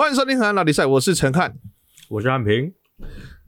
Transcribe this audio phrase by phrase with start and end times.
[0.00, 1.56] 欢迎收听《河岸老比赛》，我是陈汉。
[2.08, 2.72] 我是安平。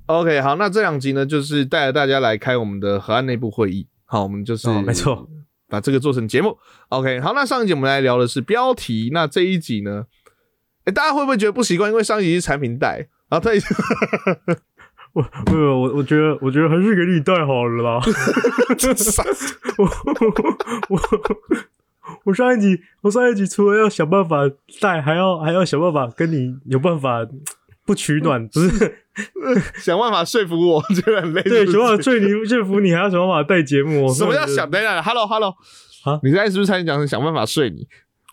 [0.05, 3.89] OK，好，那这两集呢，就是带着大家来开我们的河岸内部会议。
[4.05, 5.27] 好，我们就是、哦没错，
[5.71, 6.59] 把这个做成节目。
[6.91, 10.05] OK，好，那上一集我们来聊的是标题，那这一集呢，
[10.85, 11.91] 哎，大家会不会觉得不习惯？
[11.91, 13.67] 因为上一集是产品带，然后这一集
[15.15, 17.99] 我我我我觉得我觉得还是给你带好了啦。
[19.79, 19.85] 我
[20.91, 21.01] 我
[22.25, 24.49] 我上一集我上一集除了要想办法
[24.81, 27.27] 带，还要还要想办法跟你有办法
[27.85, 28.99] 不取暖， 不是？
[29.77, 31.43] 想办法说服我，觉得很累。
[31.43, 34.13] 对，想办法说你说服你，还要想办法带节目。
[34.13, 34.71] 什么叫想？
[34.71, 35.51] 等一下，Hello Hello，
[36.05, 37.87] 啊你现在是不是差点讲想办法睡你？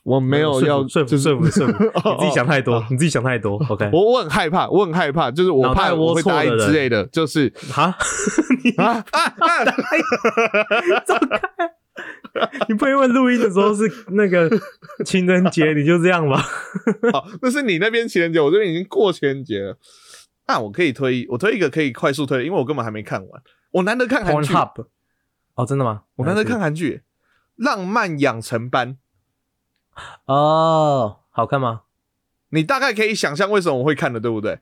[0.04, 3.58] 我没有要说服就是说服说服，哦 你自己想太多，你自己想太多。
[3.70, 7.96] OK，我我很害怕，我很害怕，就是我怕我会答应之类的，就是哈，
[8.78, 9.66] 啊啊啊！
[11.06, 11.70] 走开！
[12.70, 14.50] 你不会因为录音的时候是那个
[15.06, 16.42] 情人节，你就这样吧？
[17.12, 19.78] 好， 那是你那边情人节，我这边已经过情人节了。
[20.48, 23.42] 那我可以推，我推一个可以快速推的，因为我根本还没看完。
[23.72, 24.54] 我难得看韩剧，
[25.56, 26.04] 哦，真的吗？
[26.16, 27.04] 我难得看韩剧，
[27.64, 28.98] 《浪漫养成班》。
[30.26, 31.82] 哦，好看吗？
[32.50, 34.60] 你大概可以想象为什么我会看的，对不对？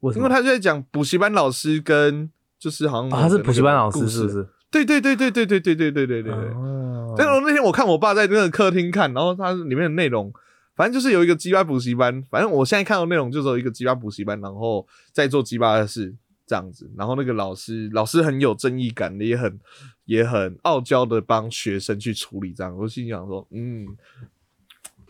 [0.00, 0.14] 为？
[0.14, 4.28] 因为他就在讲补习班老师跟就是好像哦他是补习班老师，是不？
[4.30, 4.48] 是？
[4.82, 6.32] 对对对对对对对对对对对对。
[6.32, 10.32] 哦但是我那天我看我爸在那个客厅看，然后他里面的内容，
[10.74, 16.12] 反正就是有一个鸡巴补习班，反正我现在看到内容就是有一个鸡巴补习班，然后在做鸡巴的事
[16.44, 19.60] 这样子，然后那个老师老师很有正义感的，也很
[20.06, 23.86] 也很傲娇的帮学生去处理这样，我心想说，嗯。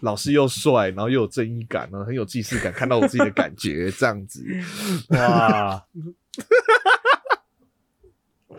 [0.00, 4.44] 老师又帅，然后又有正义感，然后很有既视感，看到我自己的感觉这样子，
[5.08, 5.82] 哇，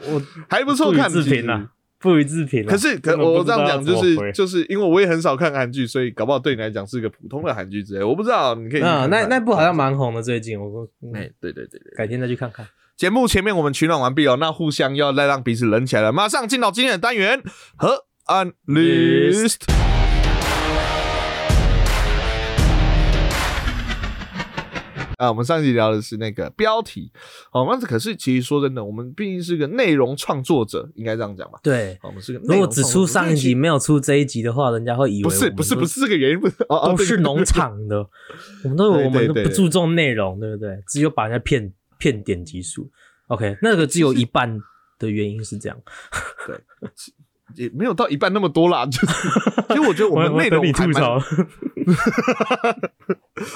[0.07, 1.09] 我还不错看。
[1.09, 2.69] 其实置评啊，不予置评啊。
[2.69, 8.03] 可是，可我这样讲就是就是因为我也很少看韩剧，所以搞不好对你来讲是一个普通的韩剧之类。
[8.03, 11.93] 我不知道，你可以去啊，那那部好像蛮红的，最近我嗯哎，对对对对。
[11.95, 12.67] 改天再去看看。
[12.95, 17.41] 节目前面我们取暖完毕哦，那互相要再让彼此冷起来了，马上进到今天的单元
[17.75, 18.53] 和 on
[25.17, 27.11] 啊，我们上一集聊的是那个标题，
[27.51, 31.59] 哦，那可是其实说真的，我们毕竟是个内容创作者，应该这样讲吧？
[31.63, 37.97] 对，哦我们是个如果只出上一集没有出这一集的话，人家会以为不是不是不是这个原因，不是哦哦都是对对对农场的，
[38.63, 40.81] 我们都对我们都对对不注重内容，对不对？
[40.87, 42.89] 只有把人家骗骗点击数。
[43.27, 44.59] OK，那个只有一半
[44.99, 45.77] 的原因是这样。
[47.55, 49.07] 也没有到一半那么多啦， 就是
[49.69, 51.03] 其实我觉得我们内容还蛮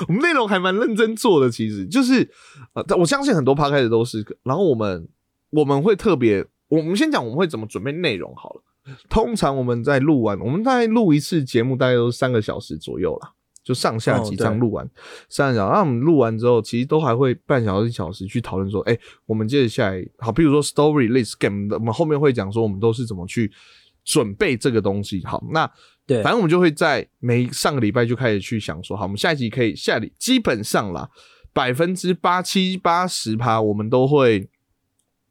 [0.07, 2.29] 我们内容还蛮认真做的，其实就是
[2.73, 5.07] 呃，但我相信很多趴开始都是，然后我们
[5.51, 8.63] 我们会特别，我们先讲我们会怎么准备内容好了。
[9.07, 13.31] 通常我们在录完，我们大概录一次节目大概都是三个小时左右啦，
[13.63, 14.89] 就上下集哦对这样录完，
[15.29, 15.73] 三个小时。
[15.73, 23.51] 那我们录完之后，其实都还会半小时一小时去讨论说，哎、我们接着下来，好，比如说 story list game，我们后面会讲说我们都是怎么去
[24.03, 25.23] 准备这个东西。
[25.25, 25.69] 好，那
[26.05, 31.09] 对反正我们就会在每上个礼拜就开始去想说，好，我们下一集可以下里基本上啦，
[31.53, 34.49] 百分之八七八十趴，我们都会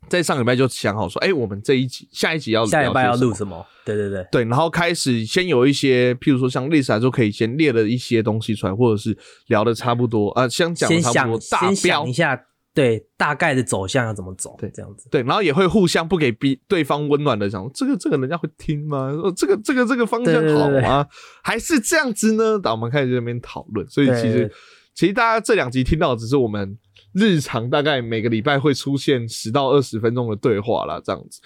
[0.09, 3.35] 在上礼拜就想好说，哎、我们这一集下一集要下礼拜要录？
[3.35, 3.67] 什么？
[3.85, 9.17] 对对对，对，然后开始先有一些，譬如说像历史来说，可以先列了一些东西出来，或者是
[9.49, 15.09] 聊的差不多，啊、先讲差不多先标想一，下，对大概的走向要怎么走，对这样子。
[15.11, 19.13] 对，然后也会互相不给逼对方温暖的讲，这个这个人家会听吗？
[19.13, 21.07] 说这个这个这个方向好吗？
[21.43, 22.61] 还是这样子呢？
[22.63, 24.51] 那我们开始在那边讨论，所以其实对
[24.95, 26.79] 其实大家这两集听到的只是我们
[27.15, 31.41] 日常大概每个礼拜会出现十到二十分钟的对话啦，这样子。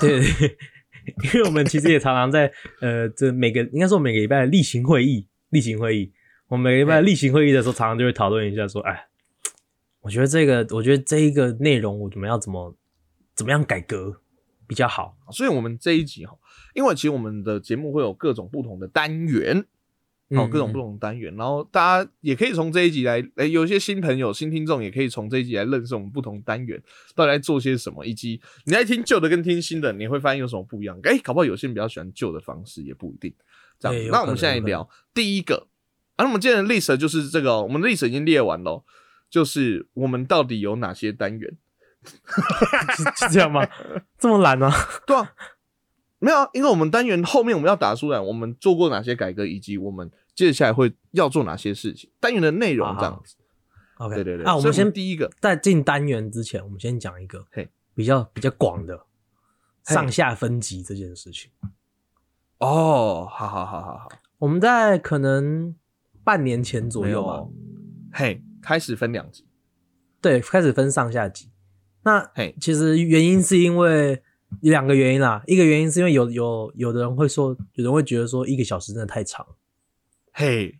[0.00, 0.56] 对对对，
[1.34, 6.12] 因为我们其实也常常在呃，这每个应该说每个礼拜的例行会议，例行会议，
[6.48, 9.06] 我们每个礼拜的例行会议的时候，常常就会讨论一下说，哎，
[10.04, 12.76] 我觉得这个，我觉得这一个内容，我们要怎么
[13.34, 14.20] 怎么样改革
[14.66, 15.16] 比较好？
[15.32, 16.36] 所以我们这一集哈，
[16.74, 19.58] 因为其实我们的节目会有各种不同的单元，
[20.28, 26.82] 哦，嗯各种不同的单元，然后大家也可以从这一集来，诶，有一些新朋友、新听众也可以从这一集来认识我们不同单元
[27.14, 31.00] 到底在做些什么，以及你在听旧的跟听新的，你会发现有什么不一样。
[31.04, 33.34] 诶，搞不好有些人比较喜欢旧的方式，也不一定。
[33.80, 35.66] 这样子，那我们现在聊第一个，
[36.16, 38.84] 啊，那我们今天的 list 就是这个哦、我们的 list 已经列完了哦，
[39.34, 41.56] 就是我们到底有哪些单元？
[42.06, 43.66] 是是这样吗？
[44.16, 44.72] 这么懒啊？
[45.04, 45.32] 对啊，
[46.20, 53.34] 没有啊，因为我们单元后面我们要打出来，我们做过哪些改革，以及我们接下来会要做哪些事情，单元的内容这样子。
[53.96, 59.04] OK，对对对，啊，我们先第一个，在进单元之前，我们先讲一个嘿比较比较广的
[59.82, 61.50] 上下分级这件事情。
[62.58, 64.08] 哦，好好好好好，
[64.38, 65.74] 我们在可能
[66.22, 67.42] 半年前左右吧。
[68.12, 69.44] 嘿，开始分两集，
[70.22, 71.50] 对，开始分上下集。
[72.02, 74.22] 那嘿，其实原因是因为
[74.60, 79.46] 两个原因啦，一个原因是因为有有有的人会说，有人会觉得说一个小时真的太长。
[80.32, 80.78] 嘿，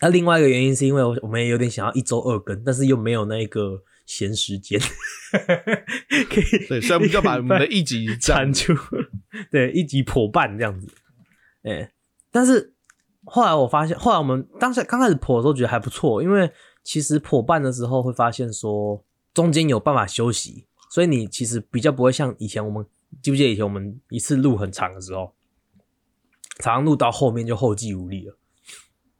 [0.00, 4.78] 那另外一个原因是因为我我们也有点想要一周二更，但是又没有那个闲时间，
[5.30, 8.74] 可以对，所以我们就把我们的一集这样产出，
[9.50, 10.88] 对，一集破半这样子。
[11.62, 11.92] 哎、
[12.30, 12.74] 但是
[13.24, 16.50] 后来我发现，后来我们当时刚开始破的时候觉得还不错，因为
[16.90, 22.84] 其实破半的时候会发现说中间有办法休息，所以你其实比较不会像以前我们
[23.22, 25.32] 记不记得以前我们一次录很长的时候，
[26.58, 28.36] 常常录到后面就后继无力了，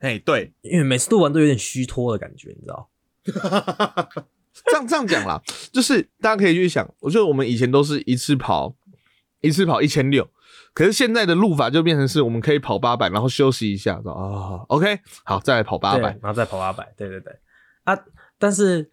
[0.00, 2.90] 哎，对，因为每次录完都有点虚脱的感觉，你知道？
[4.66, 5.40] 这样这样讲啦，
[5.72, 8.74] 就是大家可以去想，我觉得我们以前都是一次跑
[9.42, 10.28] 一次跑一千六，
[10.74, 17.32] 可是现在的路法就变成是我们可以跑八百，然后休息一下，说啊，OK，好，再来跑八对百，然后再跑八百，对对对
[17.94, 18.04] 啊！
[18.38, 18.90] 但是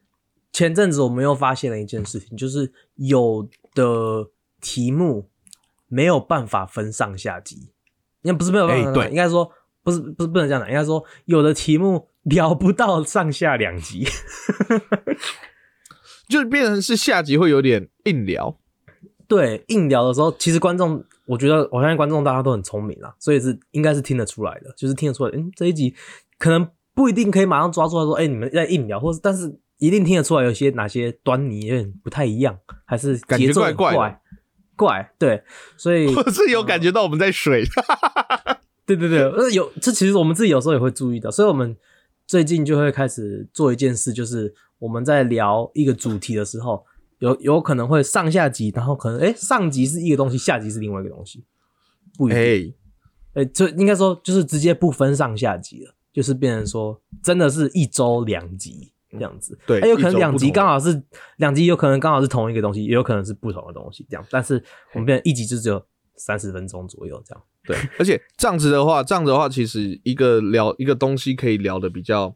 [0.51, 4.29] 前阵子我们又发现了一件事情，就是有的
[4.61, 5.29] 题目
[5.87, 7.71] 没有办法分上下集，
[8.21, 9.51] 应该不是没有哎对应该说
[9.83, 14.05] 不是不是不能这样讲，应该说有的题目聊不到上下两集。
[16.27, 18.59] 就变成是下集会有点硬聊，
[19.29, 25.95] 对，硬聊的时候，其实观众，我觉得我相信观众大家都很聪明啦，所以是应该是听得出来的，就是听得出来，嗯，这一集
[26.37, 34.21] 可能不一定可以马上抓出来说，哎、你们在硬聊，或是但是一定听得出来有些哪些端倪有点不太一样，还是感觉节奏怪怪怪
[34.75, 35.43] 怪，对，
[35.77, 37.63] 所以 我是有感觉到我们在水，
[38.87, 41.77] 对对对，呃，有这其实我们自己有时候也会注意到，所以我们
[42.25, 46.83] 最近就会开始做一件事，就是我们在聊一个主题的时候，
[47.19, 51.45] 有有可能会上下集，然后可能哎上集是一个东西，下集是另外一个东西，
[52.17, 52.41] 不一定。
[53.35, 59.55] 哎，哎、这应该说就是直接不分上下集了，就是变成说真的是一周两集这样子。
[59.67, 60.99] 对哎有可能两集刚好是
[61.35, 64.25] 两集，有可能刚好是同一个东西，也有可能是不同的东西这样。
[64.31, 64.55] 但是
[64.95, 65.79] 我们变成一集就只有
[66.15, 67.43] 三十分钟左右这样。
[67.65, 72.35] 对，而且这样子的话，这样子的话，其实一个聊一个东西可以聊的比较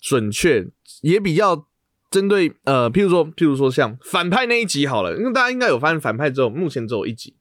[0.00, 0.68] 准确，
[1.02, 1.66] 也比较
[2.12, 7.34] 针对呃，譬如说，譬如说像反派那一集好了，因为大家应该有发现反派只有目前只有一集，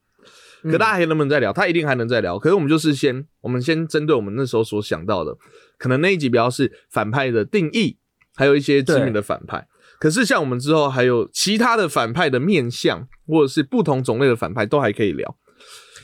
[0.71, 1.53] 可大家还能不能再聊？
[1.53, 2.37] 他一定还能再聊。
[2.39, 5.35] 可是我们就是先，我们先针对我们那时候所想到的，
[5.77, 7.97] 可能那一集比较是反派的定义，
[8.35, 9.67] 还有一些知名的反派。
[9.99, 15.37] 可是像我们之后还有其他的反派的面相，或者是不同种类的反派，都还可以聊。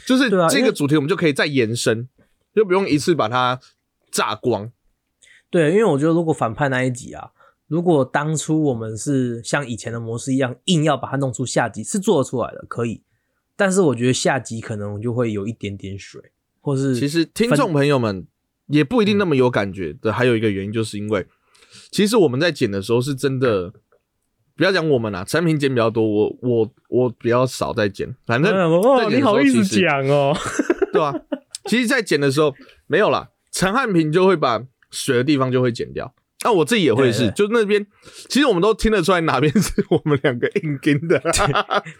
[0.07, 2.07] 就是这个主题，我们就可以再延伸，
[2.55, 3.59] 就不用一次把它
[4.11, 4.71] 炸光。
[5.49, 7.29] 对，因为我觉得如果反派那一集啊，
[7.67, 13.03] 如果当初我们是像以前的模式一样，硬要把它弄出下集，是做得出来的，可以。
[13.61, 16.19] 但是我觉得下集可能就会有一点点水，
[16.61, 18.25] 或是其实听众朋友们
[18.65, 21.27] 也不一定那么有感觉的，还有一个原因就是因为，
[21.91, 23.71] 其实我们在剪的时候是真的，
[24.57, 28.51] 不要讲我们啦，产品剪比较多，我我我比较少在剪，反正
[29.11, 30.35] 你好意思讲哦。
[30.91, 31.13] 对吧、
[31.65, 32.55] 其实，在剪的时候
[32.87, 36.15] 没有啦，陈汉平就会把水的地方就会剪掉。
[36.43, 37.85] 那、我自己也会是，就那边，
[38.27, 41.19] 其实我们都听得出来哪边是我们两个硬跟的，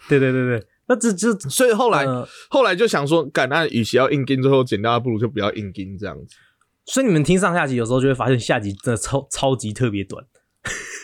[0.08, 6.36] 对对对对，那这这所以后来、呃后来就想说，干那与其要硬跟，最后剪掉，不如就不要硬跟这样子。
[6.84, 10.24] 所以你们听上下集有时候就会发现下集真的超超级特别短。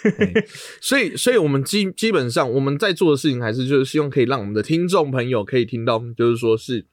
[0.81, 6.87] 所以，所以我们基基本上我们在做的事情，还是就是希望可以让我们的听众朋友可以听到，就是说是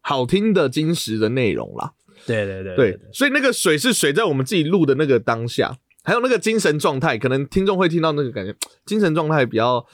[0.00, 1.92] 好听的、金石的内容啦。
[2.26, 8.54] 对对对对，所以那个水是水在我们自己录的那个当下，还有那个精神状态，可能听众会听到那个感觉，
[8.86, 9.84] 精神状态比较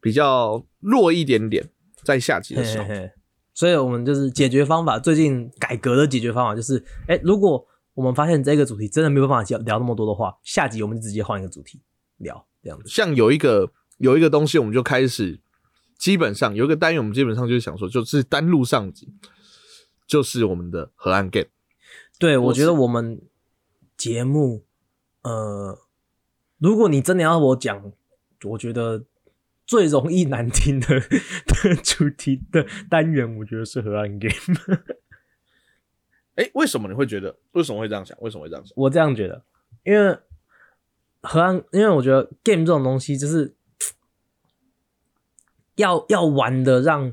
[0.00, 1.68] 比较弱一点点，
[2.04, 3.12] 在下集的时候嘿嘿。
[3.52, 11.82] 所以我们就是解决方法，最近改革的解决方法就是，哎、如果我们发现这个主题真的没有办法聊聊那么多的话，下集我们就直接换一个主题
[12.18, 12.88] 聊，这样子。
[12.88, 15.38] 像有一个有一个东西，我们就开始
[15.98, 19.12] 基本上有一个单元，我们基本上就是想说，就是单录上集，
[20.06, 21.48] 就是我们的河岸 game。
[22.18, 23.20] 对，我我觉得我们
[23.98, 24.64] 节目，
[25.22, 25.78] 呃，
[26.58, 27.92] 如果你真的要我讲，
[28.44, 29.04] 我觉得
[29.70, 30.98] 最容易难听的
[31.46, 34.34] 的主题的单元，我觉得是河岸 game。
[36.34, 37.38] 哎、为什么你会觉得？
[37.52, 38.18] 为什么会这样想？
[38.20, 38.72] 为什么会这样想？
[38.74, 39.44] 我这样觉得，
[39.84, 40.18] 因为
[41.22, 43.54] 河岸，因为我觉得 game 这种东西就是
[45.76, 47.12] 要要玩的，让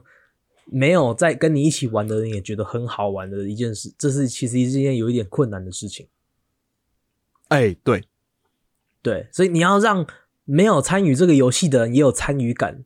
[0.66, 6.08] 没有在跟你一起玩的人也觉得很好玩的一件事，这是其实是一件有一点困难的事情。
[7.50, 8.08] 哎、对，
[9.04, 10.08] 对，所以你要让
[10.48, 12.84] 没有参与这个游戏的人也有参与感，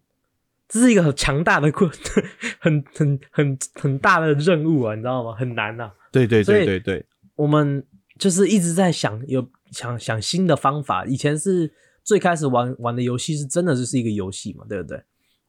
[0.68, 1.89] 这是一个很强大的困，
[2.60, 5.34] 很很很很大的任务啊，你知道吗？
[5.34, 5.94] 很难啊。
[6.12, 7.86] 对对对对对，我们
[8.18, 11.06] 就是一直在想有想想新的方法。
[11.06, 11.72] 以前是
[12.03, 15.01] 最开始玩玩的游戏是真的就是一个游戏嘛，对不对？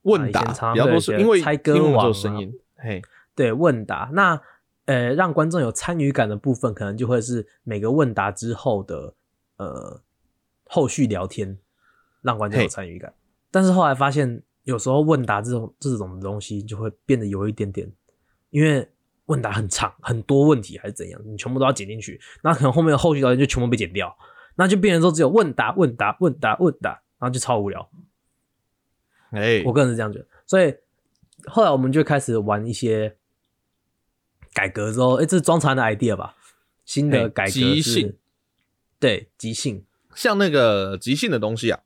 [0.03, 0.43] 问答
[0.73, 3.01] 比较多是因为猜歌王声音，嘿，
[3.35, 4.41] 对问答，那
[4.87, 9.15] 呃让观众有参与感的部分，可能就会是每个问答之后的
[9.59, 10.03] 呃
[10.65, 11.57] 后续聊天，
[12.23, 13.13] 让观众有嘿参与感。
[13.51, 17.93] 但是后来发现，有时候问答这种这种东西就会变得有一点点，
[18.51, 18.89] 因为
[19.27, 24.17] 问答很长，很多问题还是怎样，你全部都要剪进去，那可能后面的后续聊天就全部被剪掉，
[24.57, 27.91] 那就变成说只有问答问答问答问答，然后就超无聊。
[29.31, 30.75] 哎，我个人是这样觉得，所以
[31.47, 33.17] 后来我们就开始玩一些
[34.53, 36.37] 改革之后，哎、这是装残的 idea 吧？
[36.85, 38.17] 新的改革是即兴，
[38.99, 41.81] 对即兴，像那个即兴的东西啊，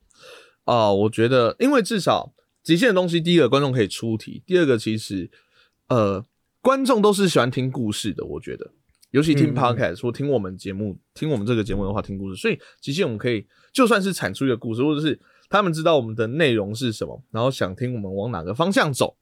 [0.67, 5.31] 啊、我觉得，因为至少极限的东西，第一个观众可以出题，第二个其实，
[5.89, 6.25] 呃，
[6.61, 8.73] 观众都是喜欢听故事的，我觉得，
[9.13, 15.19] 尤其听 podcast 或听我们节目，听我们这个节目的话，听故事，所以极限我们可以就算是产出一个故事，或者是
[15.49, 19.17] 他们知道我们的内容是什么，然后想听我们往哪个方向走，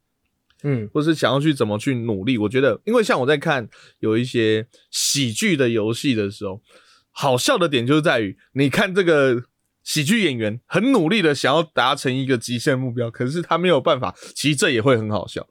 [0.63, 0.89] 嗯。
[0.95, 2.39] 或是想要去怎么去努力。
[2.39, 6.63] 我觉得，因为像我在看有一些喜剧的游戏的时候，
[7.11, 9.45] 好笑的点就是在于，你看这个
[9.85, 15.47] 喜剧演员很努力的想要达成一个极限目标，可是他没有办法，其实这也会很好笑。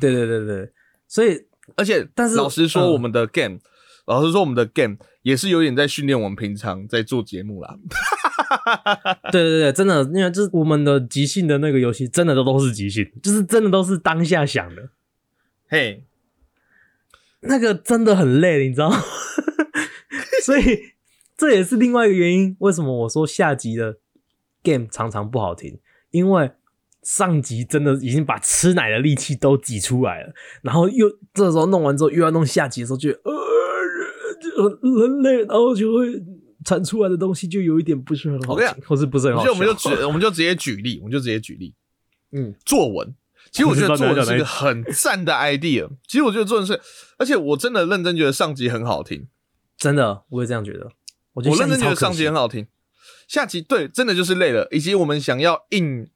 [0.00, 0.70] 对对对对，
[1.08, 3.58] 所以而且，但是老实说，嗯我们的 game，、
[4.06, 7.76] 老实说，我们的 game 也是有点在训练我们平常在做节目啦。
[9.32, 14.90] 对对对，真的，因为就是我们的即兴的那个游戏，真的都都是即兴，就是真的都是当下想的，
[15.68, 16.04] 嘿，
[17.40, 19.02] 那个真的很累，你知道吗？
[20.44, 20.62] 所以
[21.36, 23.98] 这也是另外一个原因，为什么我说下集的
[24.62, 25.78] game 常常不好听，
[26.10, 26.50] 因为
[27.02, 33.32] 上集真的已经把吃奶的力气都挤出来了，然后又这时候弄完之后又要弄下集的时候，觉得呃
[34.40, 36.06] 就很很累，然后就会
[36.64, 39.50] 产出来的东西就有一点不是很好听，或是不是很好笑。
[39.52, 41.74] 我觉得我们就举，我们就直接举例，我们就直接举例。
[42.32, 43.14] 嗯作文。
[43.52, 45.88] 其实我觉得作文是一个 很赞的 idea。
[46.08, 46.78] 其实我觉得作文是，
[47.16, 49.28] 而且我真的认真觉得上集很好听，
[49.78, 50.90] 真的我也这样觉得，
[51.36, 52.66] 我觉得我认真觉得上集很好听。
[53.28, 56.08] 下集对，真的就是累了，以及我们想要硬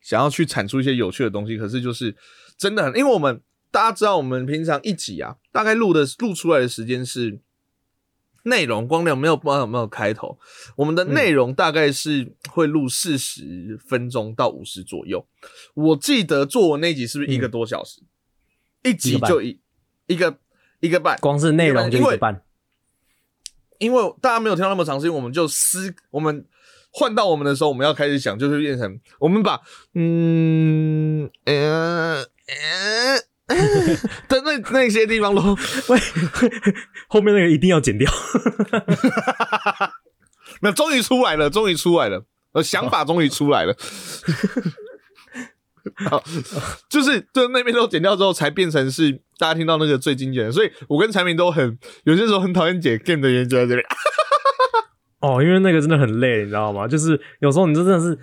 [0.00, 2.14] 想要去产出一些有趣的东西，可是就是
[2.56, 3.40] 真的很，因为我们
[3.70, 7.40] 大家知道，我们平常一集啊，大概录的录出来的时间是
[8.44, 10.38] 内容光亮没有没有没有开头，
[10.76, 15.26] 我们的内容大概是会录四十分钟到五十左右。
[15.74, 18.00] 我记得作文那集是不是一个多小时？
[18.84, 19.58] 一集就一
[20.06, 20.38] 一个
[20.80, 22.44] 一个半，光是内容就一个半。
[23.82, 26.46] 因为大家没有听到那么长时间，我们就思我们
[26.92, 29.60] 换到我们的时候，我们要开始想，就是变成我们把
[29.94, 33.18] 嗯呃呃
[34.28, 35.42] 的那那些地方都
[35.88, 36.00] 喂，
[37.08, 38.10] 后面那个一定要剪掉。
[40.60, 43.76] 没有，终于出来了，终于出来了，呃，想法终于出来了。
[46.08, 46.22] 好，
[46.88, 50.52] 就是就那边都剪掉之后，才变成是大家听到那个最经典的。
[50.52, 53.82] 所以我跟产品都很有些时候很讨厌剪 game 的原因就在这里。
[55.20, 56.88] 哦，因为那个真的很累，你知道吗？
[56.88, 58.18] 就是有时候你就真的是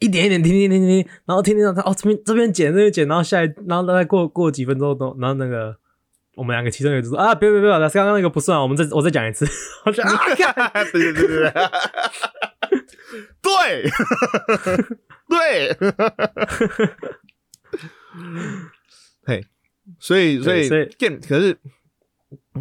[0.00, 5.76] 一点一点听听听听听，然后听听到他哦这边这边剪这边剪，然后下一然后大概过过几分钟都，然后那个
[6.34, 9.46] 我们两个其中一个就说啊别别别，刚刚那个不算啊，我们再我再讲一次。
[9.86, 11.52] 我就啊，看对对对对对，
[13.42, 13.90] 对，
[15.32, 15.76] 对，
[19.24, 19.44] 嘿，
[19.98, 21.58] 所以所以 game 可是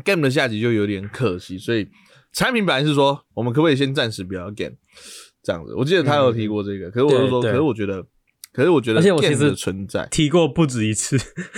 [0.06, 1.90] game 的下集就有点可惜，所以
[2.32, 4.75] 产品本来是说我们可不可以先暂时不要 game
[5.44, 8.06] 这样子，我记得他有提过这个，可是我就说，可是我觉得，
[8.54, 11.18] 可是我觉得而且我其实的存在，提过不止一次。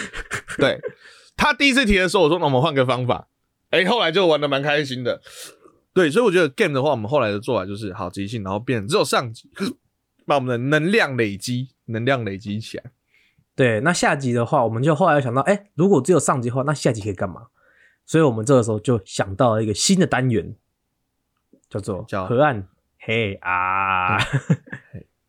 [0.58, 0.80] 对
[1.36, 3.28] 他第一次提的时候，我说那我们换个方法，
[3.72, 5.22] 哎、后来就玩的蛮开心的。
[5.94, 9.48] 对，所以我觉得 game 的话，我们后来的做法就是好即兴，然后变只有上集，
[10.26, 12.84] 把我们的能量累积，能量累积起来。
[13.56, 17.48] 对，那下集的话，我们就后来想到，哎，如果只有上集的话，那下集可以干嘛？
[18.06, 20.56] 所以我们这个时候就想到了一个新的单元，
[21.70, 22.68] 叫做叫河岸
[23.00, 24.18] 嘿啊。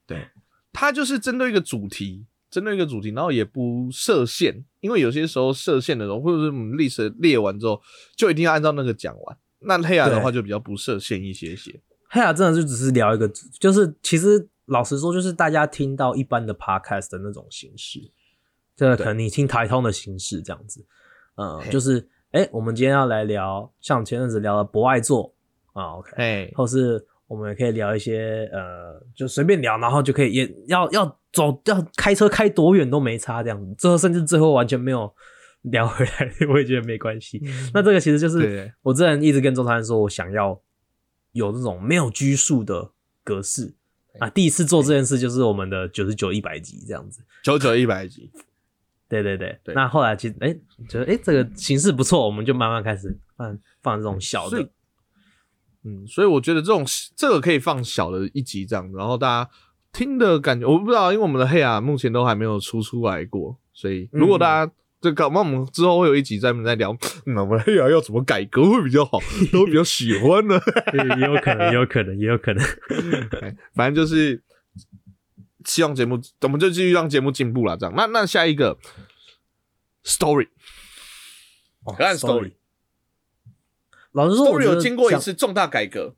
[0.06, 0.28] 对，
[0.72, 7.80] 它就是针对一个主题，针对一个主题，然后也不设限，因为有些时候设限的时候，或者是我们历史列完之后，
[8.16, 9.36] 就一定要按照那个讲完。
[9.60, 11.80] 那黑啊的话就比较不设限一些些。
[12.08, 18.00] 黑啊真的就只是聊一个，就是其实老实说，就是大家听到一般的 podcast 的那种形式，
[18.74, 20.84] 这可能你听台通的形式这样子，
[21.36, 21.98] 嗯，就是
[22.32, 25.34] 哎、诶我们今天要来聊，像前阵子聊的博爱座
[25.72, 35.12] 啊，OK，哎，或是我们也可以聊一些呃，就随便聊，然后就可以也要要走要开车开多远都没差这样子，最后甚至最后完全没有
[35.62, 37.42] 聊回来， 我也觉得没关系。
[37.72, 38.72] 那这个其实就是对。
[38.82, 40.60] 我之前一直跟周传说，我想要
[41.32, 42.90] 有这种没有拘束的
[43.22, 43.74] 格式
[44.18, 44.30] 啊。
[44.30, 47.22] 第一次做这件事就是我们的九十九、一百集这样子。
[47.42, 48.30] 九九一百集，
[49.08, 50.54] 对对对，对那后来其实哎、
[50.88, 54.68] 觉得哎、这个形式不错，我们就慢慢开始放放这种小的。
[55.84, 59.50] 嗯，所以我觉得这种这个可以放小的一集这样子，然后大家
[59.92, 64.72] 听的感觉，我不知道，因为我们的黑啊目前都还没有出出来过，所以如果大家
[65.04, 66.96] 这搞不好我们之后会有一集专门在聊，
[67.26, 69.18] 嗯，我们黑啊要怎么改革会比较好，
[69.52, 70.58] 都比较喜欢呢。
[70.94, 72.64] 也也有可能，也有可能，也有可能。
[73.42, 74.42] 哎反正就是
[75.66, 77.76] 希望节目，我们就继续让节目进步了。
[77.76, 78.78] 这样，那那下一个
[80.06, 80.48] story
[81.84, 82.52] 哦看 story
[84.12, 86.14] 老实说，我 story 有经过一次重大改革，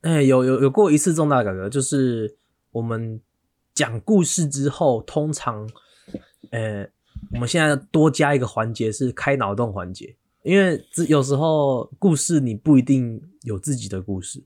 [0.00, 2.36] 哎、有有有过一次重大改革，就是
[2.72, 3.20] 我们
[3.72, 5.70] 讲故事之后，通常，
[6.50, 6.88] 呃，
[7.32, 14.42] 我们现在多加一个环节是开脑洞环节，因为只有时候故事你不一定有自己的故事。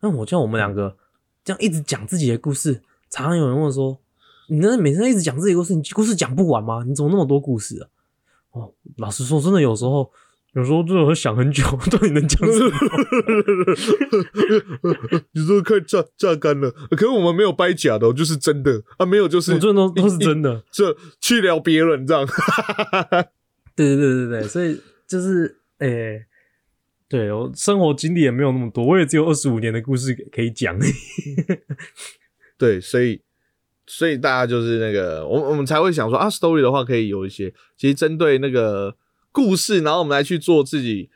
[0.00, 0.96] 那我像我们两个
[1.44, 3.98] 这样一直讲自己的故事，常常有人问说
[4.48, 6.84] ：“你那每天一直讲自己故事，你故事讲不完吗？
[6.86, 7.88] 你怎么那么多故事啊？”
[8.52, 10.10] 哦，老实说，真的有时候。
[10.54, 12.70] 有时候真的会想很久， 到底能讲什么？
[15.32, 20.62] 你说快榨榨干了，可是我们没有掰假的、哦，就是真的啊，没有就是我真的都都是真的。
[20.70, 22.24] 这去聊别人这样，
[23.74, 26.24] 对对对对对，所以就是诶、
[27.08, 30.78] 对我生活经历也没有那么多，我也只有二十五年的故事可以讲。
[32.56, 33.20] 对，所以
[33.86, 38.94] 所以大家就是那个，我我们才会想说啊，story 的话可以有一些，其实针对那个
[39.34, 41.10] 故事，然后我们来去做自己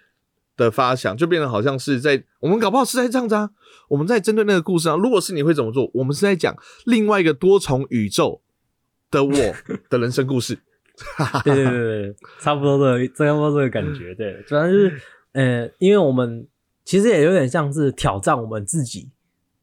[0.56, 3.48] 的发想，就变得好像是在我们搞不好是在这样子啊，
[3.88, 5.88] 我们在针对那个故事啊，如果是你会怎么做？
[5.94, 8.42] 我们是在讲另外一个多重宇宙
[9.12, 9.54] 的我
[9.88, 10.58] 的人生故事。
[11.44, 14.12] 对对对对，差不多的，差不多这个感觉。
[14.16, 16.44] 对，主要是呃，因为我们
[16.84, 19.08] 其实也有点像是挑战我们自己，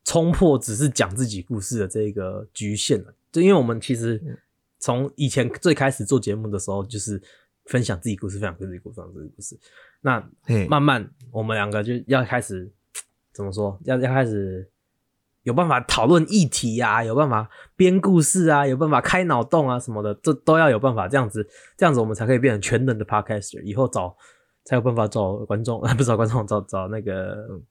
[0.06, 3.14] 冲破只是讲自己故事的这个局限了。
[3.34, 4.40] 就因为我们其实
[4.80, 7.22] 从以前最开始做节目的时候，就是
[7.66, 9.60] 分享自己故事，分享自己故事，分享自己故事。
[10.02, 12.72] 那嘿慢慢我们两个就要开始
[13.34, 13.80] 怎么说？
[13.86, 14.70] 要要开始
[15.44, 21.08] 有办法讨论议题啊，有办法编故事啊，有办法开脑洞啊什么的，这都要有办法。
[21.08, 21.48] 这样子，
[21.78, 23.62] 这样子我们才可以变成全能的 podcaster。
[23.62, 24.16] 以后找
[24.64, 27.62] 才有办法找观众， 不是找观众， 找找那个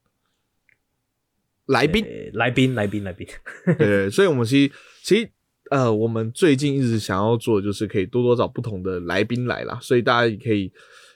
[1.65, 3.27] 来宾，呃来宾，来宾，来宾。
[3.65, 5.29] 对 对，所以我们其实其实
[5.71, 10.71] 呃，我们最近一直想要做，的就是可以多多找不同的来宾来啦，所以大家也可以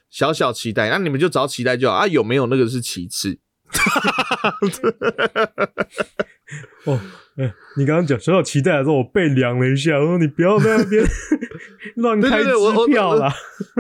[0.10, 3.38] 小小期待，那你们就找期待就好啊，有没有那个是其次。
[6.86, 7.00] 哦，
[7.38, 11.06] 呃你刚刚讲小小期待的时候，我背凉了一下，我说你不要在那边
[11.98, 13.32] 乱开对对对我我支票啦。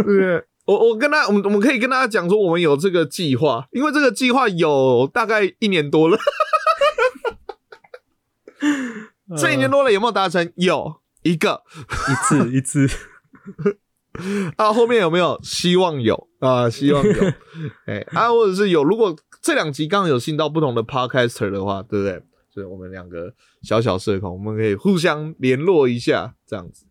[0.05, 6.17] 对，我我跟他，我们我们可以跟大家讲说，我们有这个计划，因为这个计划有大概一年多了，
[9.37, 10.51] 这一年多了有没有达成？
[10.55, 11.63] 有一个
[12.09, 12.87] 一次 一次，
[14.57, 15.39] 啊，后面有没有？
[15.43, 17.13] 希望有啊，希望有，
[17.85, 22.21] 哎啊，或者是有，如果这两集刚好有信到不同的 podcaster 的话，对不对？
[22.53, 26.85] 就是我们两个小小社恐，我们可以互相联络一下，这样子。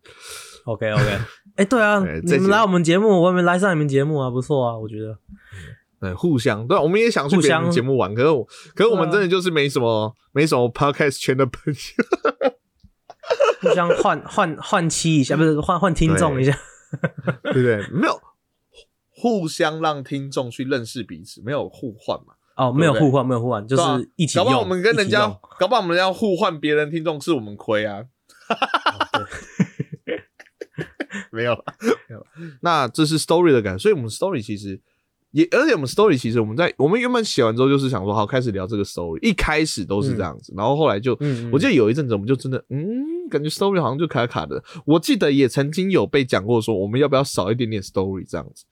[0.65, 1.19] OK OK，
[1.57, 5.17] 哎、对啊，你们来我们节目，我们来上你们节目啊，不错啊，我觉得。
[5.99, 11.79] 对，互相对，我们也想去互别人节目玩，可是我，可是我们真的就是没什么、没什么 podcast 圈的朋友。
[13.61, 16.57] 互相换 换换妻一下，不是换换听众一下。
[17.43, 17.85] 对 不对？
[17.91, 18.19] 没有
[19.09, 22.33] 互相让听众去认识彼此，没有互换嘛？
[22.55, 23.83] 哦，没有互换，没有互换，就是
[24.15, 24.45] 一起用。
[24.45, 25.27] 搞不好我们跟人家
[25.59, 28.05] 搞不好我们要互换别人听众，是我们亏啊。
[31.31, 31.63] 没有了，
[32.07, 32.25] 没有了。
[32.61, 34.79] 那这是 story 的感觉，所以我们 story 其实
[35.31, 41.17] 也，而且我们 story 其实我们在我们原本写完之后就是想说，好开始聊这个 story，一开始都是这样子，然后后来就，
[41.51, 44.63] 我记得有一阵子我们就真的，嗯，感觉 story 好像就卡卡的。
[44.85, 48.65] 我记得也曾经有被讲过说，我们要不要少一点点 story 这样子。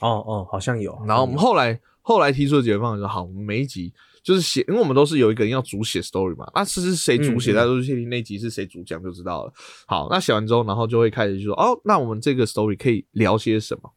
[0.00, 0.96] 哦哦，好像有。
[1.06, 9.52] 然后我们后来后来提出的解决方案说，好，我们每一集就是写，因为我们都是有一个人要主写 story 嘛，那是是谁主写，大家都确定那集是谁主讲就知道了。
[9.86, 13.90] 好，那写完之后，然后就会开始就说，哦，那我们这个 story 可以聊些什么？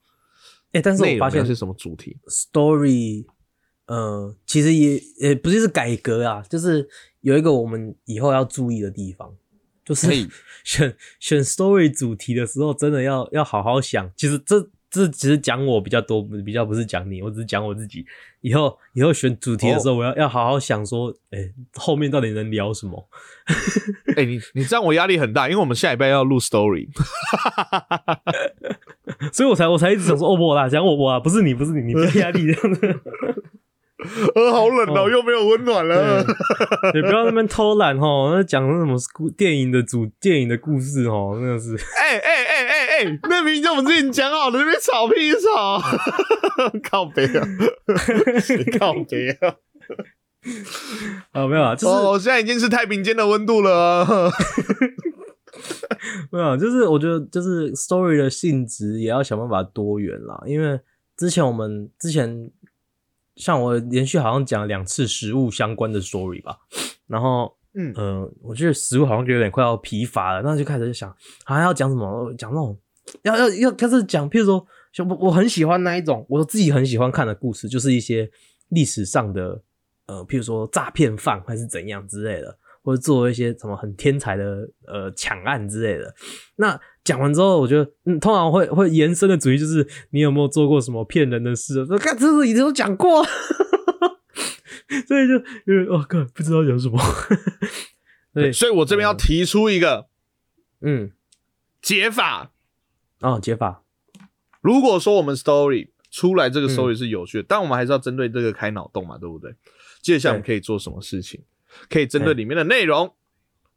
[0.73, 3.25] 哎、但是我发现是什么主题？story，
[3.85, 6.87] 呃，其实也也不是是改革啊，就是
[7.21, 9.33] 有一个我们以后要注意的地方，
[9.85, 10.07] 就是
[10.63, 14.11] 选选 story 主题的时候，真的要要好好想。
[14.15, 18.05] 其实这这只是讲我比较多，比较不是讲你，我只是讲我自己。
[18.41, 21.39] 以后以后选主题的时候，我要要好好想说，哎、
[21.75, 23.09] 后面到底能聊什么？
[24.17, 26.89] 哎、你你这样我压力很大，因为我们下礼拜要录 story。
[29.31, 32.99] 所以我才我才一直想说，哦，我啦，讲我我啊，不是你，不是你，你不要压力这样子。
[34.35, 36.21] 呃，好冷哦，哦又没有温暖了。
[36.93, 41.73] 你不要那边偷懒哦，那讲那什么故电影的主电影的故事哦，真的是。
[42.01, 45.81] 哎哎哎哎哎，那明明就我们之前讲好的，那边吵屁吵，
[46.83, 47.47] 靠北啊，
[48.41, 49.55] 谁靠北啊！
[51.31, 54.29] 啊，没有啊，就是、哦，现在已经是太平间的温度了。
[56.31, 60.79] 没有啊，就是我觉得就是 story 的性质也要想办法多元啦，因为
[61.15, 62.51] 之前我们之前
[63.35, 66.57] 像我连续好像讲了两次食物相关的 story 吧，
[67.07, 71.09] 然后嗯，呃，我觉得食物好像就有点快要疲乏了，那就开始就想，
[71.43, 72.77] 好像要讲什么，讲那种
[73.23, 78.29] 要要要开始讲，譬如说，像我我很喜欢那一种，我自己很喜欢看的故事，就是一些
[78.69, 79.61] 历史上的
[80.05, 86.13] 呃，譬如说诈骗犯还是怎样之类的，或者做一些什么很天才的呃抢案之类的。
[86.57, 91.85] 那讲完之后，我觉得嗯，通常会会延伸的主题就是你有没有做过什么骗人的事？
[91.85, 93.25] 说看这是以前都讲过。
[95.07, 95.33] 所以就
[95.65, 96.99] 因为哦，靠，不知道讲什么。
[98.33, 100.07] 对，所以我这边要提出一个
[100.81, 101.11] 嗯，
[101.81, 102.51] 解法。
[103.21, 103.83] 哦，解法，
[104.61, 109.55] 如果说我们 story 出来这个嗯 story 是有趣的，但我们还是要针对这个开脑洞嘛，对不对？
[110.01, 111.41] 接下来我们可以做什么事情？
[111.89, 113.15] 可以针对里面的内容，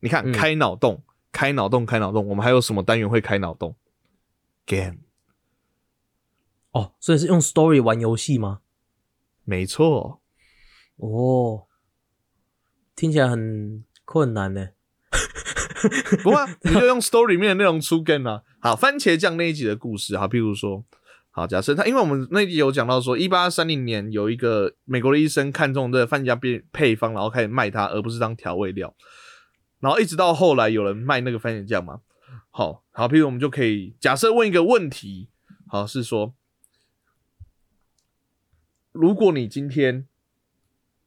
[0.00, 2.26] 你看嗯开脑洞，开脑洞，开脑洞。
[2.28, 3.76] 我们还有什么单元会开脑洞
[4.66, 4.98] ？Game，
[6.72, 8.60] 哦，所以是用 story 玩游戏吗？
[9.44, 10.20] 没错。
[10.96, 11.66] 哦，
[12.94, 14.70] 听起来很困难呢。
[16.22, 18.42] 不过、啊、你就用 story 里面的内容出 game 啊。
[18.60, 20.84] 好，番茄酱那一集的故事，好，譬如说，
[21.36, 28.96] 好，假设他，因为我们那一集有讲到说，一八三零年有一个美国的医生看中这番茄酱配配方，然后开始卖它，而不是当调味料。
[29.80, 32.00] 然后一直到后来有人卖那个番茄酱嘛，
[32.48, 35.28] 好好，譬如我们就可以假设问一个问题，
[35.66, 36.34] 好，是说，
[38.92, 40.08] 如果你今天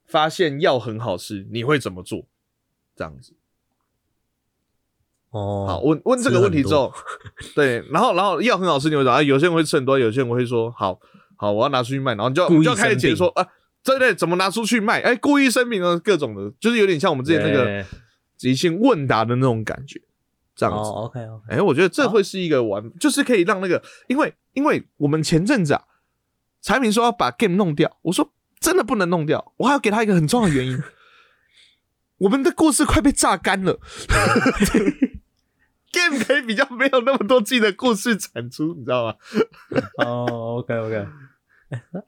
[0.06, 2.28] 发现药很好吃，你会怎么做？
[2.96, 3.36] 这样子。
[5.32, 6.92] 哦，好，问问这个问题之后，
[7.56, 11.00] 对，然后然后药很好吃，你会讲啊，有些人会吃很多，有些人会说，好
[11.38, 13.46] 好，我要拿出去卖，然后你就要就要开始解说啊，
[13.84, 15.02] 对对，怎么拿出去卖？
[15.02, 17.86] 哎，故意声明啊各种的，就是有点像我们之前那个
[18.38, 20.02] 即兴问答的那种感觉，
[20.56, 20.90] 这样子。
[20.90, 25.84] 哦，OK OK，哎、我觉得这会是一个玩，就是可以让那个，因为因为我们前阵子啊，
[26.62, 30.82] 产品说要把 game 弄掉，我说真的不能弄掉，我还要给他一个很重要的原因，
[32.20, 33.80] 我们的故事快被榨干了
[35.92, 39.16] ，game 可以比较没有那么多季的故事产出，你知道吗？
[39.98, 41.08] 哦，OK OK，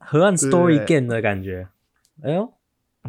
[0.00, 1.68] 河岸 story game 的感觉，
[2.22, 2.52] 哎呦，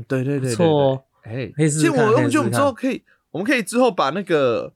[0.07, 4.73] 对对对不错哦，哎，可以试试看其实我我觉得我们之后可以，我们可以之后把那个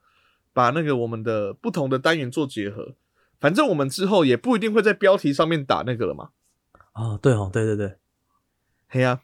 [0.53, 2.95] 把那个我们的不同的单元做结合。
[3.39, 6.29] 反正我们之后也不一定会在标题上面打那个了嘛，
[6.93, 7.95] 哦，对哦，对对对，
[8.87, 9.21] 嘿呀、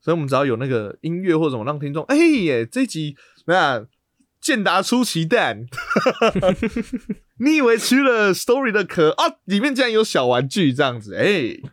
[0.00, 3.84] 所以我们只要有那个音乐或者什么让听众，哎、耶，这集那
[4.40, 5.66] 健达出奇蛋，
[7.38, 11.24] 你以为吃了 story 的壳啊，里面竟然有小玩具这样子，哎、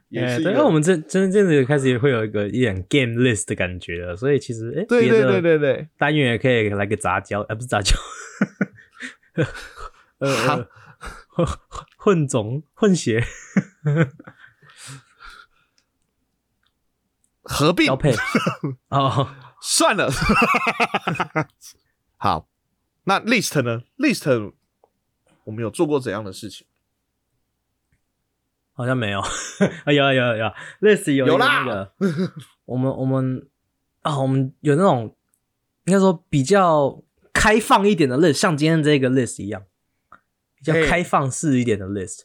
[0.09, 7.95] 也哎，是因为我们这真真的开始也会有一个一点 game list 的感觉了，所以其实哎，对对对对对，单元也可以来个杂交，呃，不是杂交，
[10.19, 10.67] 呃，呃
[11.27, 11.47] 混
[11.97, 13.23] 混种混血。
[17.43, 17.87] 合并。
[17.87, 18.15] 交配。
[18.89, 19.29] 哦，
[19.61, 20.09] 算了，
[22.17, 22.47] 好，
[23.05, 24.53] 那 list 呢？list
[25.43, 26.65] 我们有做过怎样的事情？
[28.73, 29.19] 好像没有，
[29.85, 31.91] 啊有啊有啊有啊，list 有有啦，
[32.65, 33.47] 我们我们
[34.01, 35.15] 啊我们有那种
[35.85, 39.63] 应该说比较开放一点的 list，像今天这个 list 一样，
[40.55, 42.21] 比较开放式一点的 list，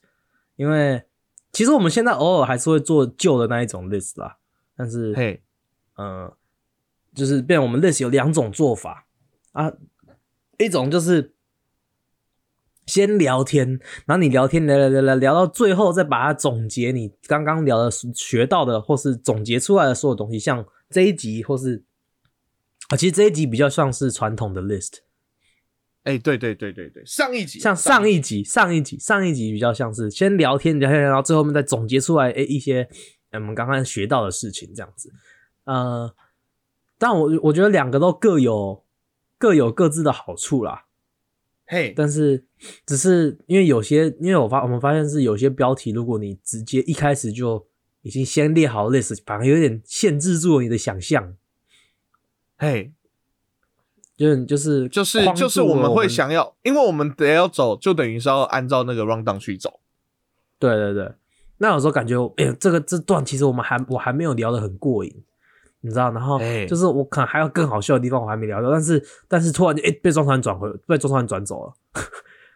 [0.56, 1.04] 因为
[1.52, 4.38] 其实我们现在偶尔还是会做旧的那一种 list 啦，
[4.74, 5.42] 但是嘿，
[5.96, 6.34] 呃，
[7.14, 9.06] 就是变我们 list 有两种做法。
[9.52, 9.72] 啊，
[10.58, 11.34] 一种就是
[12.86, 21.84] 先聊天，然后你聊天聊聊聊聊聊到最后，再把它总结你刚刚聊的学到的，或是总结出来的所有东西，像这一集或是
[22.88, 24.94] 啊，其实这一集比较像是传统的 list，
[26.04, 32.88] 哎、对对对对对，上一集像上一集、上一集、上一集比较像是先聊天聊天，然后最后面再总结出来，诶一些
[33.30, 35.12] 呃我们刚刚学到的事情这样子。
[35.64, 36.14] 呃，
[36.98, 38.82] 但我我觉得两个都各有
[39.38, 40.85] 各有各自的好处啦。
[41.66, 42.44] 嘿，但是
[42.87, 47.66] 只是因为有些，因为我发我们发现是有些标题，如果你直接一开始就
[48.01, 51.37] 已经先列好 list，反而有点限制住了你的想象。
[52.57, 52.92] 嘿，
[54.16, 59.81] 就是就是就是就是我我们会想要，因为我们得要走，就等于是要按照那个 round down 去走。
[60.59, 61.12] 对对对，
[61.59, 65.22] 那有时候感觉，哎、呦，这个这段其实我们还我还没有聊得很过瘾，
[65.80, 66.10] 你知道？
[66.12, 71.72] 然后哎就是我可能还有更好笑的地方我还没聊到，但是但是突然就哎、被中团转回，被中团转走了，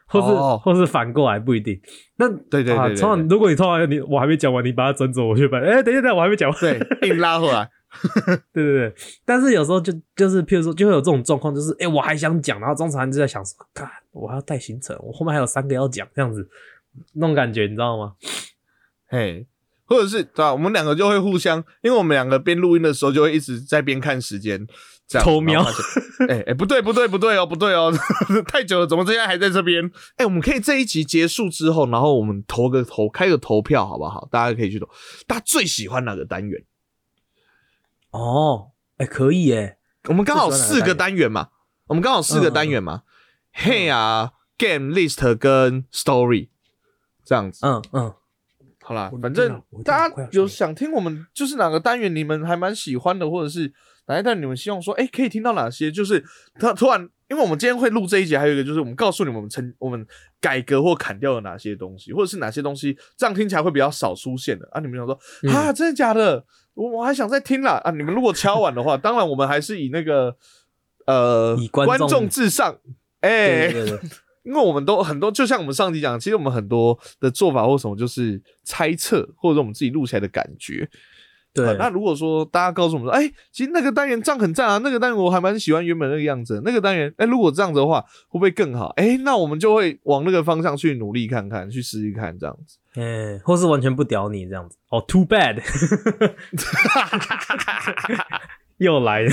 [0.07, 1.81] 或是、哦或是反过来不一定。
[2.17, 7.71] 那啊，对对对对通常如果你突然你我还没讲完，你把它转走，我就把哎、等一下等一下我还没讲完，对，硬拉回来。
[8.55, 16.49] 对对对，但是有时候就就是，譬如说，就会有这种状况，就是哎、诶我还想讲，然后中场就在想说，看我还要带行程，我后面还有三个要讲，这样子，
[17.13, 18.15] 那种感觉，你知道吗？
[19.09, 19.47] 嘿，
[19.93, 24.67] 或者是对吧、我们两个就会互相，因为我们两个边录音的时候就会一直在边看时间，
[25.07, 25.63] 这样偷瞄
[26.29, 27.93] 哎哎、不对不对不对哦不对哦，
[28.49, 29.91] 太久了，怎么现在还在这边？
[30.17, 34.27] 哎、我们可以这一集结束之后，然后我们投个投开个投票好不好？
[34.31, 34.89] 大家可以去投，
[35.27, 36.65] 大家最喜欢哪个单元？
[38.11, 39.79] 哦，哎、可以耶，
[40.09, 41.49] 我们刚好四个单元嘛，
[41.89, 43.03] 我们刚好四个单元嘛，
[43.53, 46.49] 嘿啊，game list 跟 story
[47.25, 47.67] 这样子。
[47.67, 48.15] 嗯嗯，
[48.93, 53.73] 好啦，反正大家有想听我们就是哪个单元你们还蛮喜欢的，或者是
[54.07, 55.91] 哪一段你们希望说，哎、可以听到哪些？
[55.91, 56.23] 就是
[56.61, 60.07] 他突然，因为我们今天会录这一集，还有一个就是我们告诉你们我们成我们
[60.41, 64.81] 改革或砍掉了哪些东西，或者是哪些东西这样听起来会比较少出现的啊？
[64.81, 66.45] 你们想说嗯啊，真的假的？
[66.75, 67.91] 我我还想再听啦啊！
[67.91, 70.35] 你们如果敲完的话，当然我们还是以那个
[71.07, 72.79] 呃以观众众至上，
[73.21, 73.71] 哎、
[74.45, 80.89] 因为我们都很多，就像我们上集讲，其实我们很多的做法或什么就是猜测，或者说我们自己录起来的感觉。
[81.55, 88.87] 对啊那如果说大家告诉我们说，哎、其实那个单元这样很赞啊，那个单元我还蛮喜欢原本那个样子，那个单元，哎、如果这样子的话，会不会更好？
[88.97, 92.79] 哎、那我们就会往那个方向去努力看看，去试试看，这样子。
[92.95, 95.61] 哎、或是完全不屌你这样子，哦，too bad，
[98.83, 99.31] 又来了，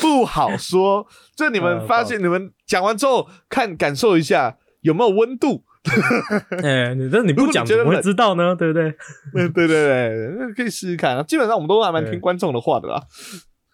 [0.00, 5.64] 不好说，这你们呃发现，你们讲完之后看感受一下有没有温度。
[6.64, 8.56] 哎、你这你不讲怎么知道呢？
[8.56, 8.88] 对不对？
[9.34, 11.22] 嗯，对对对，那可以试试看啊。
[11.22, 13.02] 基本上我们都还蛮听对观众的话的啦。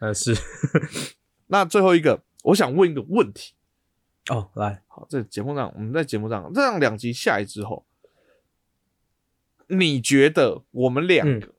[0.00, 0.34] 呃，是，
[1.46, 3.54] 那最后一个，我想问一个问题。
[4.28, 7.86] 哦，来，好，这节目上我们在节目上这样两集下来之后，
[9.68, 11.54] 你觉得我们两个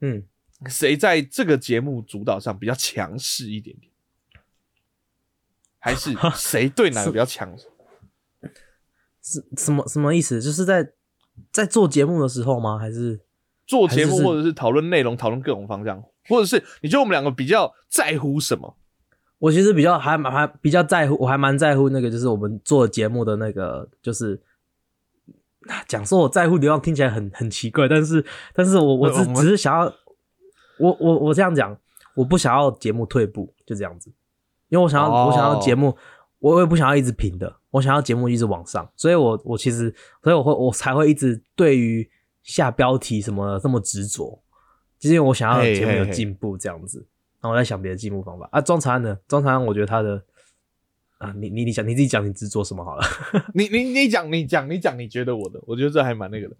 [0.00, 0.24] 嗯，
[0.66, 3.92] 谁在这个节目主导上比较强势一点点？
[5.78, 7.66] 还是谁对哪个比较强势？
[9.22, 10.40] 是什么什么意思？
[10.42, 10.92] 就是在
[11.52, 12.78] 在做节目的时候吗？
[12.78, 13.20] 还是
[13.66, 18.76] 做节目或者是讨论内容，讨论各种方向，或者是你觉得我们两个比较在乎什么？
[19.38, 24.42] 我其实比较还蛮还比较在乎，我还蛮在乎那个，就是我们做节目的那个，就是
[25.68, 29.94] 啊讲说我在乎流量听起来很很奇怪，但是但是我我只我只是想要，
[30.78, 31.76] 我我我这样讲，
[32.14, 34.10] 我不想要节目退步，就这样子，
[34.68, 35.96] 因为我想要、我想要哦节目，
[36.38, 42.08] 我也不想要一直平的，我想要节目一直往上，所以我我其实，所以我会我才会一直对于
[42.42, 44.40] 下标题什么的这么执着，
[44.98, 47.06] 就是因为我想要节目有进步这样子。
[47.40, 48.60] 然后我在想别的进步方法啊。
[48.60, 49.16] 庄长安呢？
[49.28, 50.20] 庄长安，我觉得他的
[51.18, 53.04] 啊，你你你讲你自己讲，你执着什么好了？
[53.54, 55.60] 你你你讲你讲你讲，你觉得我的？
[55.64, 56.56] 我觉得这还蛮那个的。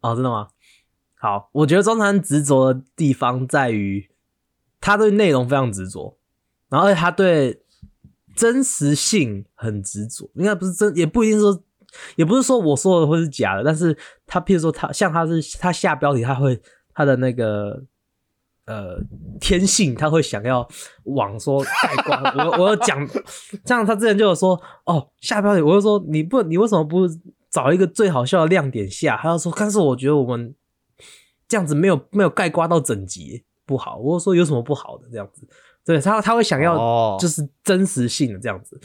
[0.00, 0.48] 哦，真的吗？
[1.26, 4.08] 好，我觉得庄长安执着的地方在于
[4.80, 6.16] 他对内容非常执着，
[6.68, 7.62] 然后他对
[8.36, 11.64] 真实性很执着，应该不是真，也不一定说，
[12.14, 16.62] 也不是说我说的会是假的，但是他譬如说他像他是他下标题，他会
[16.94, 17.82] 他的那个
[18.66, 19.00] 呃
[19.40, 20.68] 天性，他会想要
[21.06, 22.22] 往说盖棺。
[22.36, 23.04] 我我有讲，
[23.64, 27.08] 像他之前就有说哦下标题，我就说你不你为什么不
[27.50, 29.16] 找一个最好笑的亮点下？
[29.20, 30.54] 他就说，但是我觉得我们
[31.48, 33.96] 这样子没有没有盖刮到整集不好。
[33.98, 35.46] 我就说有什么不好的这样子？
[35.84, 38.80] 对他他会想要哦就是真实性的这样子。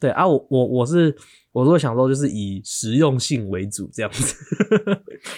[0.00, 1.16] 对啊，我我我是
[1.52, 4.36] 我是会想说，就是以实用性为主这样子。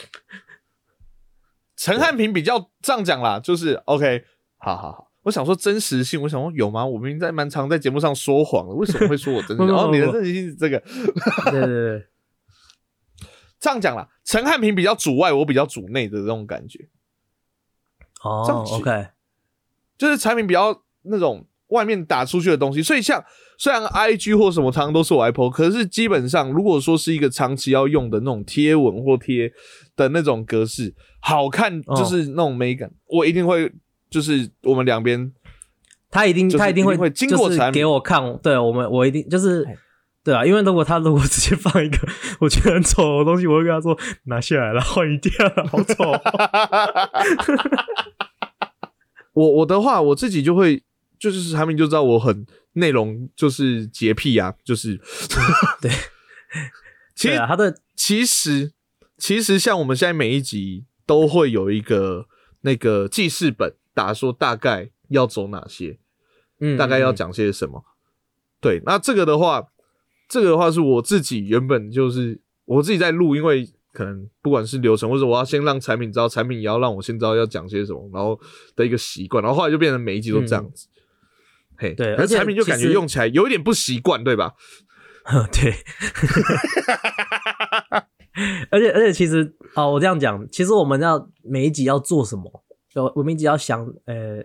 [1.77, 4.25] 陈汉平比较这样讲啦，就是 OK，
[4.57, 5.11] 好好好。
[5.25, 6.87] 我想说真实性，我想说有吗？
[6.87, 9.69] 我明明在蛮常在节目上说谎的，为什么会说我真实性？
[9.77, 10.79] 哦，你的真实性是这个，
[11.51, 12.07] 对 对对，
[13.65, 14.07] 这样讲啦。
[14.27, 16.87] 陈汉平比较主外，我比较主内的这种感觉，
[18.23, 19.07] 哦子，OK，
[19.97, 22.83] 就是产品比较那种外面打出去的东西。
[22.83, 23.25] 所以像
[23.57, 29.51] 虽然 IG 或什么常常都是我来 po，可是基本上如果说是一个长期要用的那种贴文或贴
[29.97, 33.73] 的那种格式，好看哦就是那种美感，我一定会
[34.11, 35.33] 就是我们两边
[36.11, 39.77] 他一定就是他一定会经过就是产品给我看，对我们我一定就是哎
[40.25, 41.99] 对啊，因为如果他如果直接放一个
[42.41, 46.21] 我觉得很丑的东西，我会跟他说拿下来了，换一掉了，好丑哦。
[49.35, 50.83] 我我的话，我自己就会
[51.19, 54.99] 就是产品就知道我很内容就是洁癖啊，就是
[55.83, 55.91] 对，
[57.15, 58.73] 其实他的其实
[59.19, 62.27] 其实像我们现在每一集都会有一个
[62.63, 65.99] 那个记事本，打说大概要走哪些，
[66.61, 67.85] 嗯，大概要嗯，讲些什么。
[68.61, 69.67] 对，那这个的话，
[70.29, 78.39] 这个的话是我自己原本就是我自己在录，因为可能不管是流程，或者我要先让产品知道，产品也要让我先知道要讲些什么，然后
[78.75, 80.89] 的一个习惯，然后后来就变成每一集都这样子。
[81.77, 84.55] 嘿，对而且产品就感觉用起来有一点不习惯，对吧？
[85.25, 85.75] 嗯 对。
[88.71, 94.43] 而且而且，其实哦，我这样讲，其实我们要每一集要做什么，就我们一集要想，呃，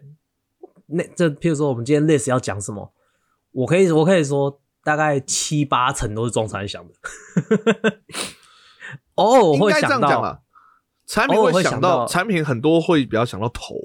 [0.88, 2.94] 那这譬如说我们今天 list 要讲什么，
[3.52, 6.94] 我可以我可以说大概七八成都是中产想的，
[9.14, 10.40] 哦，我应该这会想到，样讲啦。
[11.06, 13.76] 产品会想到产品很多会比较想到头，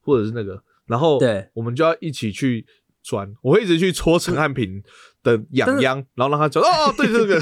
[0.00, 2.66] 或者是那个，然后对我们就要一起去
[3.00, 3.32] 钻。
[3.42, 4.82] 我会一直去戳陈汉平
[5.22, 7.40] 的痒痒，然后让他讲哦，对这个，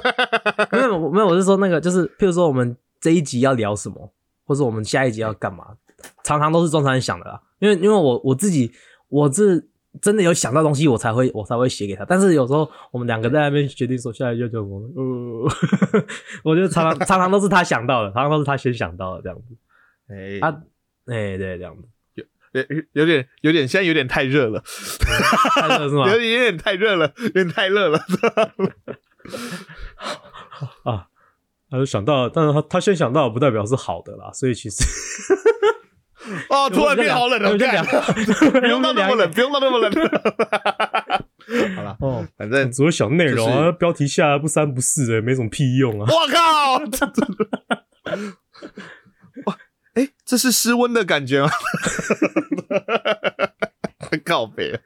[0.72, 4.14] 没有没有，我是说那个，就是譬如说我们这一集要聊什么，
[4.46, 5.76] 或者我们下一集要干嘛，
[6.24, 7.42] 常常都是中产人想的啦。
[7.58, 8.72] 因为因为我我自己
[9.08, 9.68] 我是
[10.00, 12.04] 真的有想到东西，我才会我才会写给他。
[12.04, 15.48] 但是有时候我们两个在那边决定说下一集要讲什么，呃，
[16.44, 19.56] 我觉得常常 常常都是他想到的，常常都是他先想到的这样子。
[20.08, 20.48] 哎啊，
[21.06, 21.82] 哎、对，这样子，
[22.52, 24.62] 有有有点有点现在有点太热了，
[25.54, 26.18] 太热是吗 有？
[26.18, 27.98] 点有点太热了，有点太热了。
[30.84, 31.08] 啊，
[31.68, 34.84] 他就想到了，但是他他先想到不代表是好的啦，所以其实
[36.50, 37.50] 哦，突然变好冷了，
[38.60, 39.92] 不用到那么冷，不用到那么冷。
[41.76, 46.06] 好了，哦，反正只有小内容标题下来不三不四的，没什么屁用啊。
[46.10, 46.78] 我靠！
[49.46, 49.56] 哇，
[49.94, 51.50] 哎、这是失温的感觉吗？
[54.24, 54.78] 告别。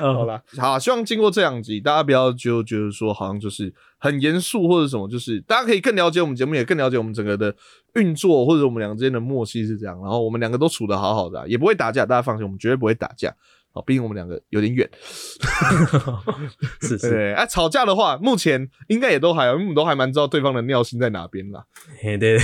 [0.00, 7.54] 好好，啦，好，希望经过这两集，大家不要就觉得说好像就是很严肃或者什么，就是大家可以更了解我们节目，也更了解我们整个的
[7.94, 10.00] 运作，或者我们两个之间的默契是这样。
[10.00, 13.34] 然后我们两个都处的好好的啊、也不会打架，大家放心，我们绝对不会打架。
[13.72, 14.88] 好，毕竟我们两个有点远。
[16.80, 21.64] 是是，对对，啊，吵架的话，目前应该也都还好，因为我们都还蛮知道对方的尿性在哪边啦。
[22.00, 22.38] 嘿对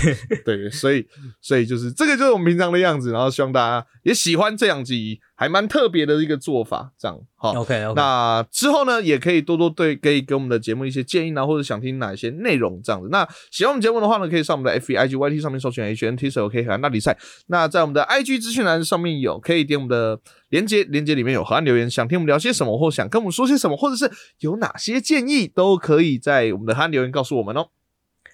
[0.45, 1.07] 对，对，所以
[1.41, 7.53] 所以就是这个就是我们平常的样子，然后希望大家也喜欢这两集还蛮特别的一个做法，这样好。
[7.53, 13.09] OK OK，那之后呢，也可以多多对可以给我们的节目一些建议啊，或者想听哪一些内容这样子。
[13.11, 17.17] 那喜欢我们节目的话呢，可以上我们的 F B I G Y T 上面搜寻 H N T S O K 河岸大比赛。
[17.47, 27.69] 那在我们的 I G 资讯栏上面有，可以点我们的连接，连接里面有河岸留言，想听我们聊些什么，或想跟我们说些什么，或者是有哪些建议，都可以在我们的河岸留言告诉我们哦。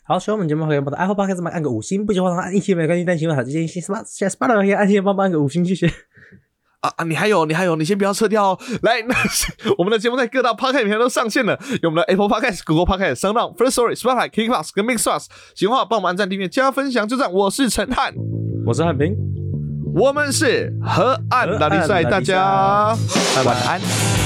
[0.03, 4.03] 好，喜欢我们节目可以帮到 Apple Podcast 帮按个五星，不喜欢的话按一星没关系，但请问好这些星什么？
[4.05, 5.87] 现在 Spotify 可以按星帮忙按个五星，谢谢。
[6.87, 7.05] 啊啊！
[7.05, 8.59] 你还有，你还有，你先不要撤掉哦。
[8.83, 9.15] 来，那
[9.79, 15.27] 我们的节目在各大 podcast 平台都上线了，有我们的 Apple Podcast、Google Podcast、s o u n d First Story、Spotify、Kingplus 跟 Mixbox。
[15.55, 17.33] 喜欢的话，帮我们按赞、订阅、加分享，就这样。
[17.33, 18.15] 我是陈汉，
[18.67, 19.15] 我是汉平，
[19.95, 22.97] 我们是河岸拉力赛，大家
[23.45, 24.26] 晚安。